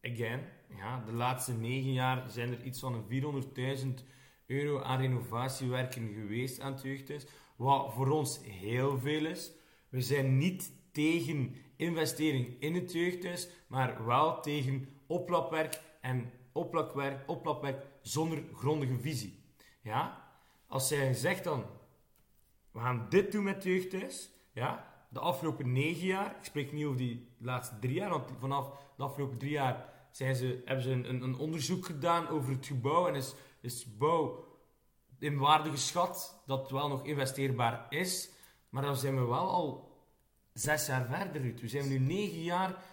[0.02, 0.42] Again,
[0.78, 4.04] ja, de laatste negen jaar zijn er iets van een 400.000
[4.46, 7.26] euro aan renovatiewerken geweest aan het jeugdhuis.
[7.56, 9.52] Wat voor ons heel veel is.
[9.90, 17.86] We zijn niet tegen investering in het jeugdhuis, maar wel tegen oplapwerk en oplapwerk, oplapwerk
[18.02, 19.44] zonder grondige visie.
[19.82, 20.27] Ja?
[20.68, 21.66] Als zij zegt dan,
[22.72, 24.96] we gaan dit doen met jeugdhuis, ja?
[25.10, 29.04] de afgelopen negen jaar, ik spreek niet over die laatste drie jaar, want vanaf de
[29.04, 33.16] afgelopen drie jaar zijn ze, hebben ze een, een, onderzoek gedaan over het gebouw en
[33.16, 34.46] is, is het gebouw
[35.20, 38.30] in waarde geschat dat het wel nog investeerbaar is,
[38.70, 39.98] maar dan zijn we wel al
[40.54, 41.62] zes jaar verder uit.
[41.62, 42.84] We zijn nu negen jaar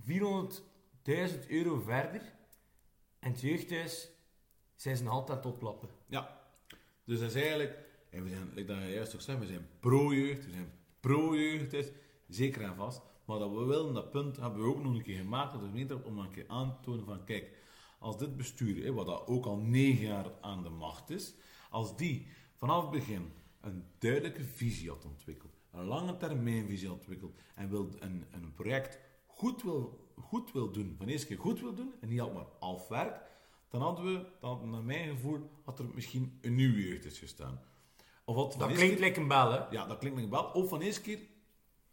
[0.00, 2.32] 400.000 euro verder
[3.18, 4.08] en het jeugdhuis
[4.74, 5.88] zijn ze nog altijd oplappen.
[6.06, 6.39] Ja,
[7.04, 7.78] dus dat is eigenlijk,
[8.10, 11.90] en we zijn, like dat juist ook zei, we zijn pro-jeugd, we zijn pro-jeugd, is
[12.28, 13.02] zeker en vast.
[13.24, 16.04] Maar dat we willen, dat punt hebben we ook nog een keer gemaakt, dat gemeente
[16.04, 17.58] om een keer aan te tonen van, kijk,
[17.98, 21.34] als dit bestuur, hè, wat dat ook al negen jaar aan de macht is,
[21.70, 27.70] als die vanaf het begin een duidelijke visie had ontwikkeld, een lange termijnvisie ontwikkelt en
[27.70, 31.92] wil een, een project goed wil, goed wil doen, van eerste keer goed wil doen
[32.00, 33.20] en niet altijd maar half werk,
[33.70, 37.60] dan hadden we, dan, naar mijn gevoel, had er misschien een nieuwe jeugd gestaan.
[38.24, 39.58] Of wat Dat klinkt like een bel, hè?
[39.70, 40.62] ja, dat klinkt like een bel.
[40.62, 41.18] Of van eerste keer,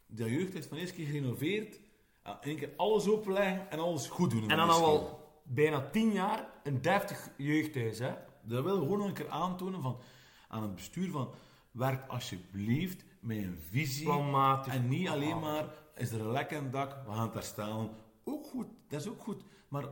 [0.06, 1.80] de jeugd is van eerste keer gerenoveerd,
[2.22, 4.50] en één keer alles openleggen en alles goed doen.
[4.50, 8.14] En dan al wel bijna tien jaar een deftig jeugdhuis, hè?
[8.42, 10.00] Dat wil gewoon een keer aantonen van,
[10.48, 11.30] aan het bestuur van,
[11.70, 14.04] werk alsjeblieft met een visie.
[14.04, 14.72] Planmatig.
[14.74, 17.90] En niet alleen maar, is er een lek in het dak, we gaan het herstellen.
[18.24, 19.42] Ook goed, dat is ook goed.
[19.68, 19.82] Maar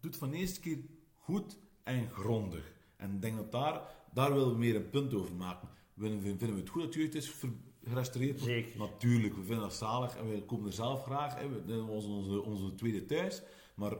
[0.00, 0.78] doe het van de eerste keer
[1.28, 2.72] goed en grondig.
[2.96, 3.80] En ik denk dat daar,
[4.12, 5.68] daar willen we meer een punt over maken.
[5.96, 7.52] Vinden we, vinden we het goed dat jeugd is ver-
[7.84, 8.40] gerestaureerd?
[8.40, 8.78] Zeker.
[8.78, 11.34] Natuurlijk, we vinden dat zalig en we komen er zelf graag.
[11.34, 11.48] Hè.
[11.48, 13.42] We- Dat was onze, onze tweede thuis.
[13.74, 13.90] Maar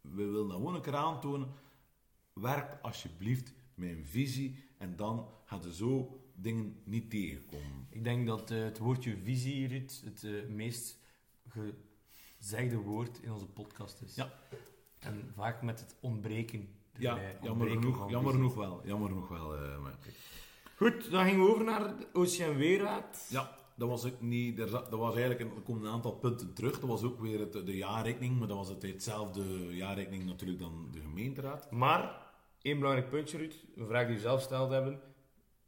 [0.00, 1.48] we willen dat gewoon een keer aantonen.
[2.32, 7.86] Werk alsjeblieft met een visie en dan gaan er zo dingen niet tegenkomen.
[7.90, 10.98] Ik denk dat eh, het woordje visie, Ruud, het eh, meest
[12.38, 14.14] gezegde woord in onze podcast is.
[14.14, 14.32] Ja.
[15.02, 16.68] En vaak met het ontbreken.
[16.98, 18.80] Ja, jammer genoeg, jammer genoeg wel.
[18.84, 19.56] Jammer genoeg wel.
[19.56, 19.98] eh, maar.
[20.76, 23.26] Goed, dan gingen we over naar de OCMW-raad.
[23.30, 24.58] Ja, dat was ook niet.
[24.58, 26.80] Er, dat was eigenlijk een, er komen een aantal punten terug.
[26.80, 30.88] Dat was ook weer het, de jaarrekening, maar dat was het hetzelfde jaarrekening natuurlijk dan
[30.92, 31.70] de gemeenteraad.
[31.70, 32.16] Maar,
[32.62, 33.54] één belangrijk puntje, Ruud.
[33.76, 35.00] Een vraag die we zelf gesteld hebben.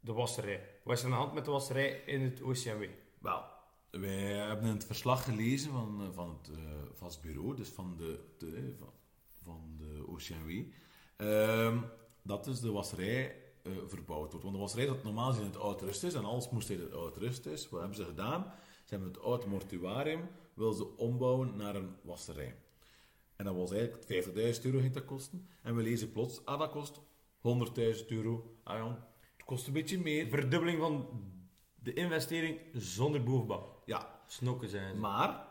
[0.00, 0.68] De wasserij.
[0.84, 2.84] Wat is er aan de hand met de wasserij in het OCMW?
[3.20, 3.42] Wel,
[3.90, 8.18] wij hebben het verslag gelezen van, eh, van het eh, vast bureau, dus van de,
[8.38, 8.92] de, eh, van,
[9.44, 10.62] van de OCMW.
[11.16, 11.78] Ehm,
[12.22, 14.42] dat is de wasserij eh, verbouwd wordt.
[14.42, 16.92] Want de wasserij zat normaal gezien in het oud rusthuis en alles moest in het
[16.92, 17.68] oud rusthuis.
[17.68, 18.52] Wat hebben ze gedaan?
[18.84, 22.56] Ze hebben het oud mortuarium willen ze ombouwen naar een wasserij.
[23.36, 24.26] En dat was eigenlijk
[24.56, 25.48] 50.000 euro ging dat kosten.
[25.62, 27.00] En we lezen plots, ah dat kost
[28.00, 28.56] 100.000 euro.
[28.62, 30.28] Ah ja, het kost een beetje meer.
[30.28, 31.08] Verdubbeling van
[31.74, 33.82] de investering zonder bovenbouw.
[33.84, 35.00] Ja, Snokken zijn ze.
[35.00, 35.46] Maar,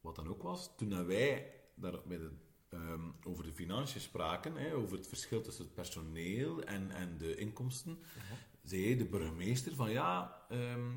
[0.00, 2.30] wat dan ook was, toen dat wij daar bij de,
[2.74, 7.34] ehm, over de financiën spraken, hè, over het verschil tussen het personeel en, en de
[7.36, 7.98] inkomsten,
[8.62, 10.92] zei de burgemeester van ja, ehm,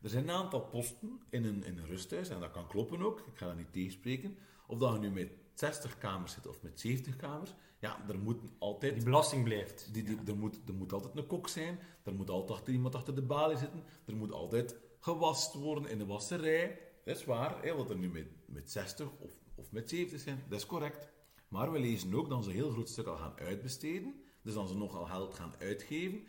[0.00, 3.18] er zijn een aantal posten in een, in een rusthuis, en dat kan kloppen ook,
[3.18, 6.80] ik ga dat niet tegenspreken, of dat je nu met 60 kamers zit of met
[6.80, 9.88] 70 kamers, ja, er moet altijd Die belasting blijft.
[9.92, 13.14] die, die, er, moet, er moet altijd een kok zijn, er moet altijd iemand achter
[13.14, 16.78] de balie zitten, er moet altijd gewast worden in de wasserij.
[17.04, 20.44] Dat is waar, hè, wat er nu met, met 60 of, of met 70 zijn,
[20.48, 21.08] dat is correct.
[21.48, 24.68] Maar we lezen ook dat ze een heel groot stuk al gaan uitbesteden, dus dat
[24.68, 26.22] ze nogal geld gaan uitgeven,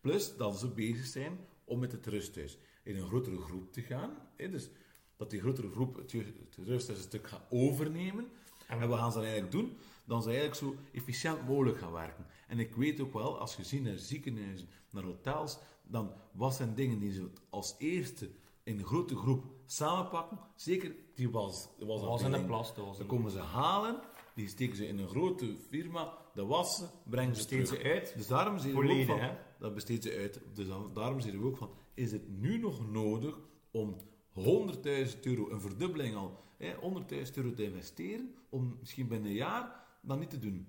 [0.00, 4.10] plus dat ze bezig zijn om met het rusthuis in een grotere groep te gaan.
[4.36, 4.68] Dus
[5.16, 6.12] dat die grotere groep het,
[6.56, 8.28] rusthuis een stuk gaat overnemen.
[8.68, 9.76] En wat gaan ze dan eigenlijk doen?
[10.04, 12.26] Dan ze eigenlijk zo efficiënt mogelijk gaan werken.
[12.48, 16.74] En ik weet ook wel, als je ziet naar ziekenhuizen, naar hotels, dan wat zijn
[16.74, 18.30] dingen die ze als eerste
[18.70, 20.38] in een grote groep samenpakken.
[20.54, 22.72] Zeker die was, Dat was in een plas.
[22.76, 24.00] Was Dan komen ze halen,
[24.34, 27.68] die steken ze in een grote firma, dat wassen, brengen ze terug.
[27.68, 28.12] ze uit.
[28.16, 29.36] Dus daarom zien we ook van, hè?
[29.58, 30.40] dat besteedt ze uit.
[30.54, 33.38] Dus dan, daarom zien we ook van, is het nu nog nodig
[33.70, 33.96] om
[34.34, 39.84] 100.000 euro, een verdubbeling al, hè, 100.000 euro te investeren, om misschien binnen een jaar
[40.02, 40.66] dat niet te doen?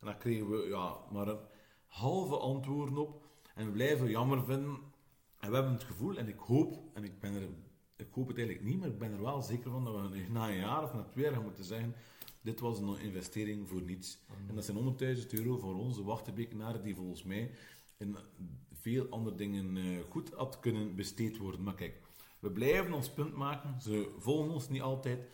[0.00, 1.38] En dan kregen we ja, maar een
[1.86, 3.24] halve antwoorden op.
[3.54, 4.78] En we blijven jammer vinden.
[5.46, 7.48] En we hebben het gevoel, en ik hoop, en ik ben er,
[7.96, 10.48] ik hoop het eigenlijk niet, maar ik ben er wel zeker van dat we na
[10.48, 11.94] een jaar of na twee jaar gaan moeten zeggen,
[12.40, 14.18] dit was een investering voor niets.
[14.48, 17.50] En dat zijn 100.000 euro voor onze wachtenbekenaren die volgens mij
[17.98, 18.16] in
[18.72, 21.62] veel andere dingen eh, goed had kunnen besteed worden.
[21.62, 22.00] Maar kijk,
[22.38, 23.80] we blijven ons punt maken.
[23.80, 25.28] Ze volgen ons niet altijd.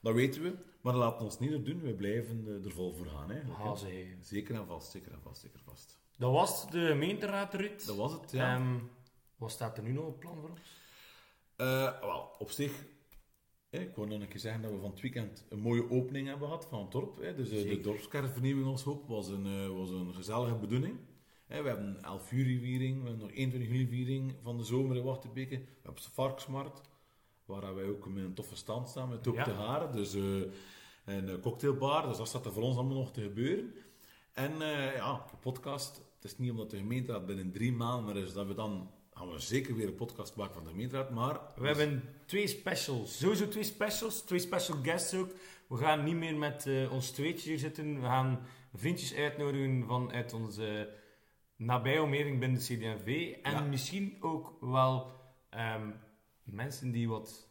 [0.00, 0.54] Dat weten we.
[0.80, 1.80] Maar dat laten ons niet er doen.
[1.80, 3.30] We blijven eh, er vol voor gaan.
[3.30, 3.40] Hè.
[3.52, 4.18] Hazen.
[4.20, 5.98] Zeker en vast, zeker en vast, zeker en vast.
[6.16, 7.86] Dat was de gemeenteraad, Ruud.
[7.86, 8.54] Dat was het, ja.
[8.54, 8.78] Ehm,
[9.40, 10.60] wat staat er nu nog op plan voor ons?
[11.56, 12.84] Eh, wel, op zich,
[13.70, 16.26] hè, ik wou nog een keer zeggen dat we van het weekend een mooie opening
[16.26, 17.18] hebben gehad van het dorp.
[17.20, 17.34] Hè.
[17.34, 17.82] Dus eh, de Zeker.
[17.82, 20.98] dorpskerkvernieuwing ons hoop was een, eh, was een gezellige bedoeling.
[21.46, 24.64] Hè, we hebben een 11 juli viering, we hebben nog 21 juli viering van de
[24.64, 25.56] zomer in Wachtenbeke.
[25.58, 26.80] We hebben de Varksmarkt,
[27.44, 29.44] waar wij ook met een toffe stand staan met ook Ja.
[29.44, 29.92] de haren.
[29.92, 30.12] Dus
[31.04, 33.74] een cocktailbar, dus dat staat er voor ons allemaal nog te gebeuren.
[34.32, 34.52] En
[34.94, 38.46] ja, de podcast, het is niet omdat de gemeenteraad binnen drie maanden er is, dat
[38.46, 38.90] we dan
[39.20, 41.40] gaan we zeker weer een podcast maken van de gemeenteraad, maar...
[41.56, 43.18] We hebben twee specials.
[43.18, 44.20] Sowieso twee specials.
[44.22, 45.30] Twee special guests ook.
[45.68, 47.94] We gaan niet meer met eh, ons tweetje hier zitten.
[48.00, 48.40] We gaan
[48.74, 50.88] vriendjes uitnodigen vanuit onze
[51.56, 53.34] nabije omgeving binnen de CD&V.
[53.42, 53.60] En Ja.
[53.60, 55.10] misschien ook wel
[55.50, 55.90] ehm,
[56.42, 57.48] mensen die wat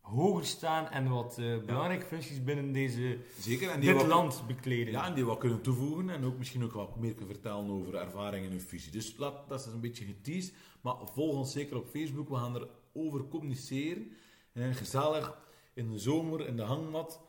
[0.00, 3.70] hoger staan en wat eh, belangrijke functies binnen deze, Zeker.
[3.70, 4.92] En die dit wat- land bekleden.
[4.92, 7.94] Ja, en die wat kunnen toevoegen en ook misschien ook wat meer kunnen vertellen over
[7.94, 8.92] ervaringen en visie.
[8.92, 10.54] Dus laat, dat is een beetje geteased.
[10.84, 12.28] Maar volg ons zeker op Facebook.
[12.28, 12.56] We gaan
[12.92, 14.12] erover communiceren.
[14.52, 15.38] En gezellig
[15.74, 17.20] in de zomer, in de hangmat,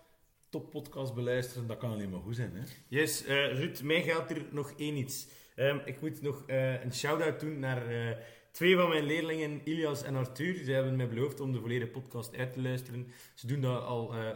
[0.49, 1.67] top podcast beluisteren.
[1.67, 2.55] Dat kan alleen maar goed zijn.
[2.55, 2.63] Hè?
[2.87, 5.27] Yes, eh Ruud, mij geldt er nog één iets.
[5.55, 8.17] Ehm, ik moet nog eh, een shout-out doen naar eh,
[8.51, 10.55] twee van mijn leerlingen, Ilias en Arthur.
[10.55, 13.07] Ze hebben mij beloofd om de volledige podcast uit te luisteren.
[13.33, 14.27] Ze doen dat al eh,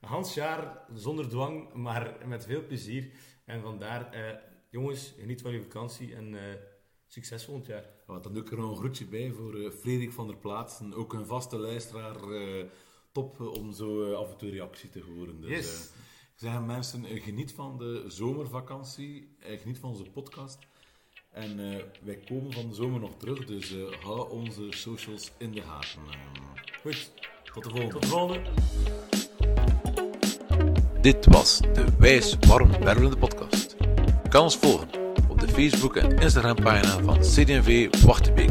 [0.00, 3.10] een half jaar zonder dwang, maar met veel plezier.
[3.44, 4.36] En vandaar, eh,
[4.70, 6.54] jongens, geniet van je vakantie en eh,
[7.12, 7.84] succes volgend jaar.
[8.06, 10.94] Want dan doe ik er nog een groetje bij voor eh, Frederik van der Plaatsen.
[10.94, 12.30] Ook een vaste luisteraar.
[12.32, 12.64] eh,
[13.12, 15.40] top eh, om zo af en toe reactie te horen.
[15.40, 15.66] Dus, Yes.
[15.66, 15.80] eh,
[16.34, 19.36] ik zeg aan mensen, geniet van de zomervakantie.
[19.40, 20.58] geniet van onze podcast.
[21.30, 25.52] En eh, wij komen van de zomer nog terug, dus eh, hou onze socials in
[25.52, 26.00] de gaten.
[26.82, 27.12] Goed,
[27.52, 27.92] tot de volgende.
[27.92, 28.50] tot de volgende.
[31.00, 33.76] Dit was de Wijs Warm Wervelende podcast.
[34.28, 34.99] Kan ons volgen
[35.40, 38.50] de Facebook- en Instagram-pagina van CD&V Wachtenbeek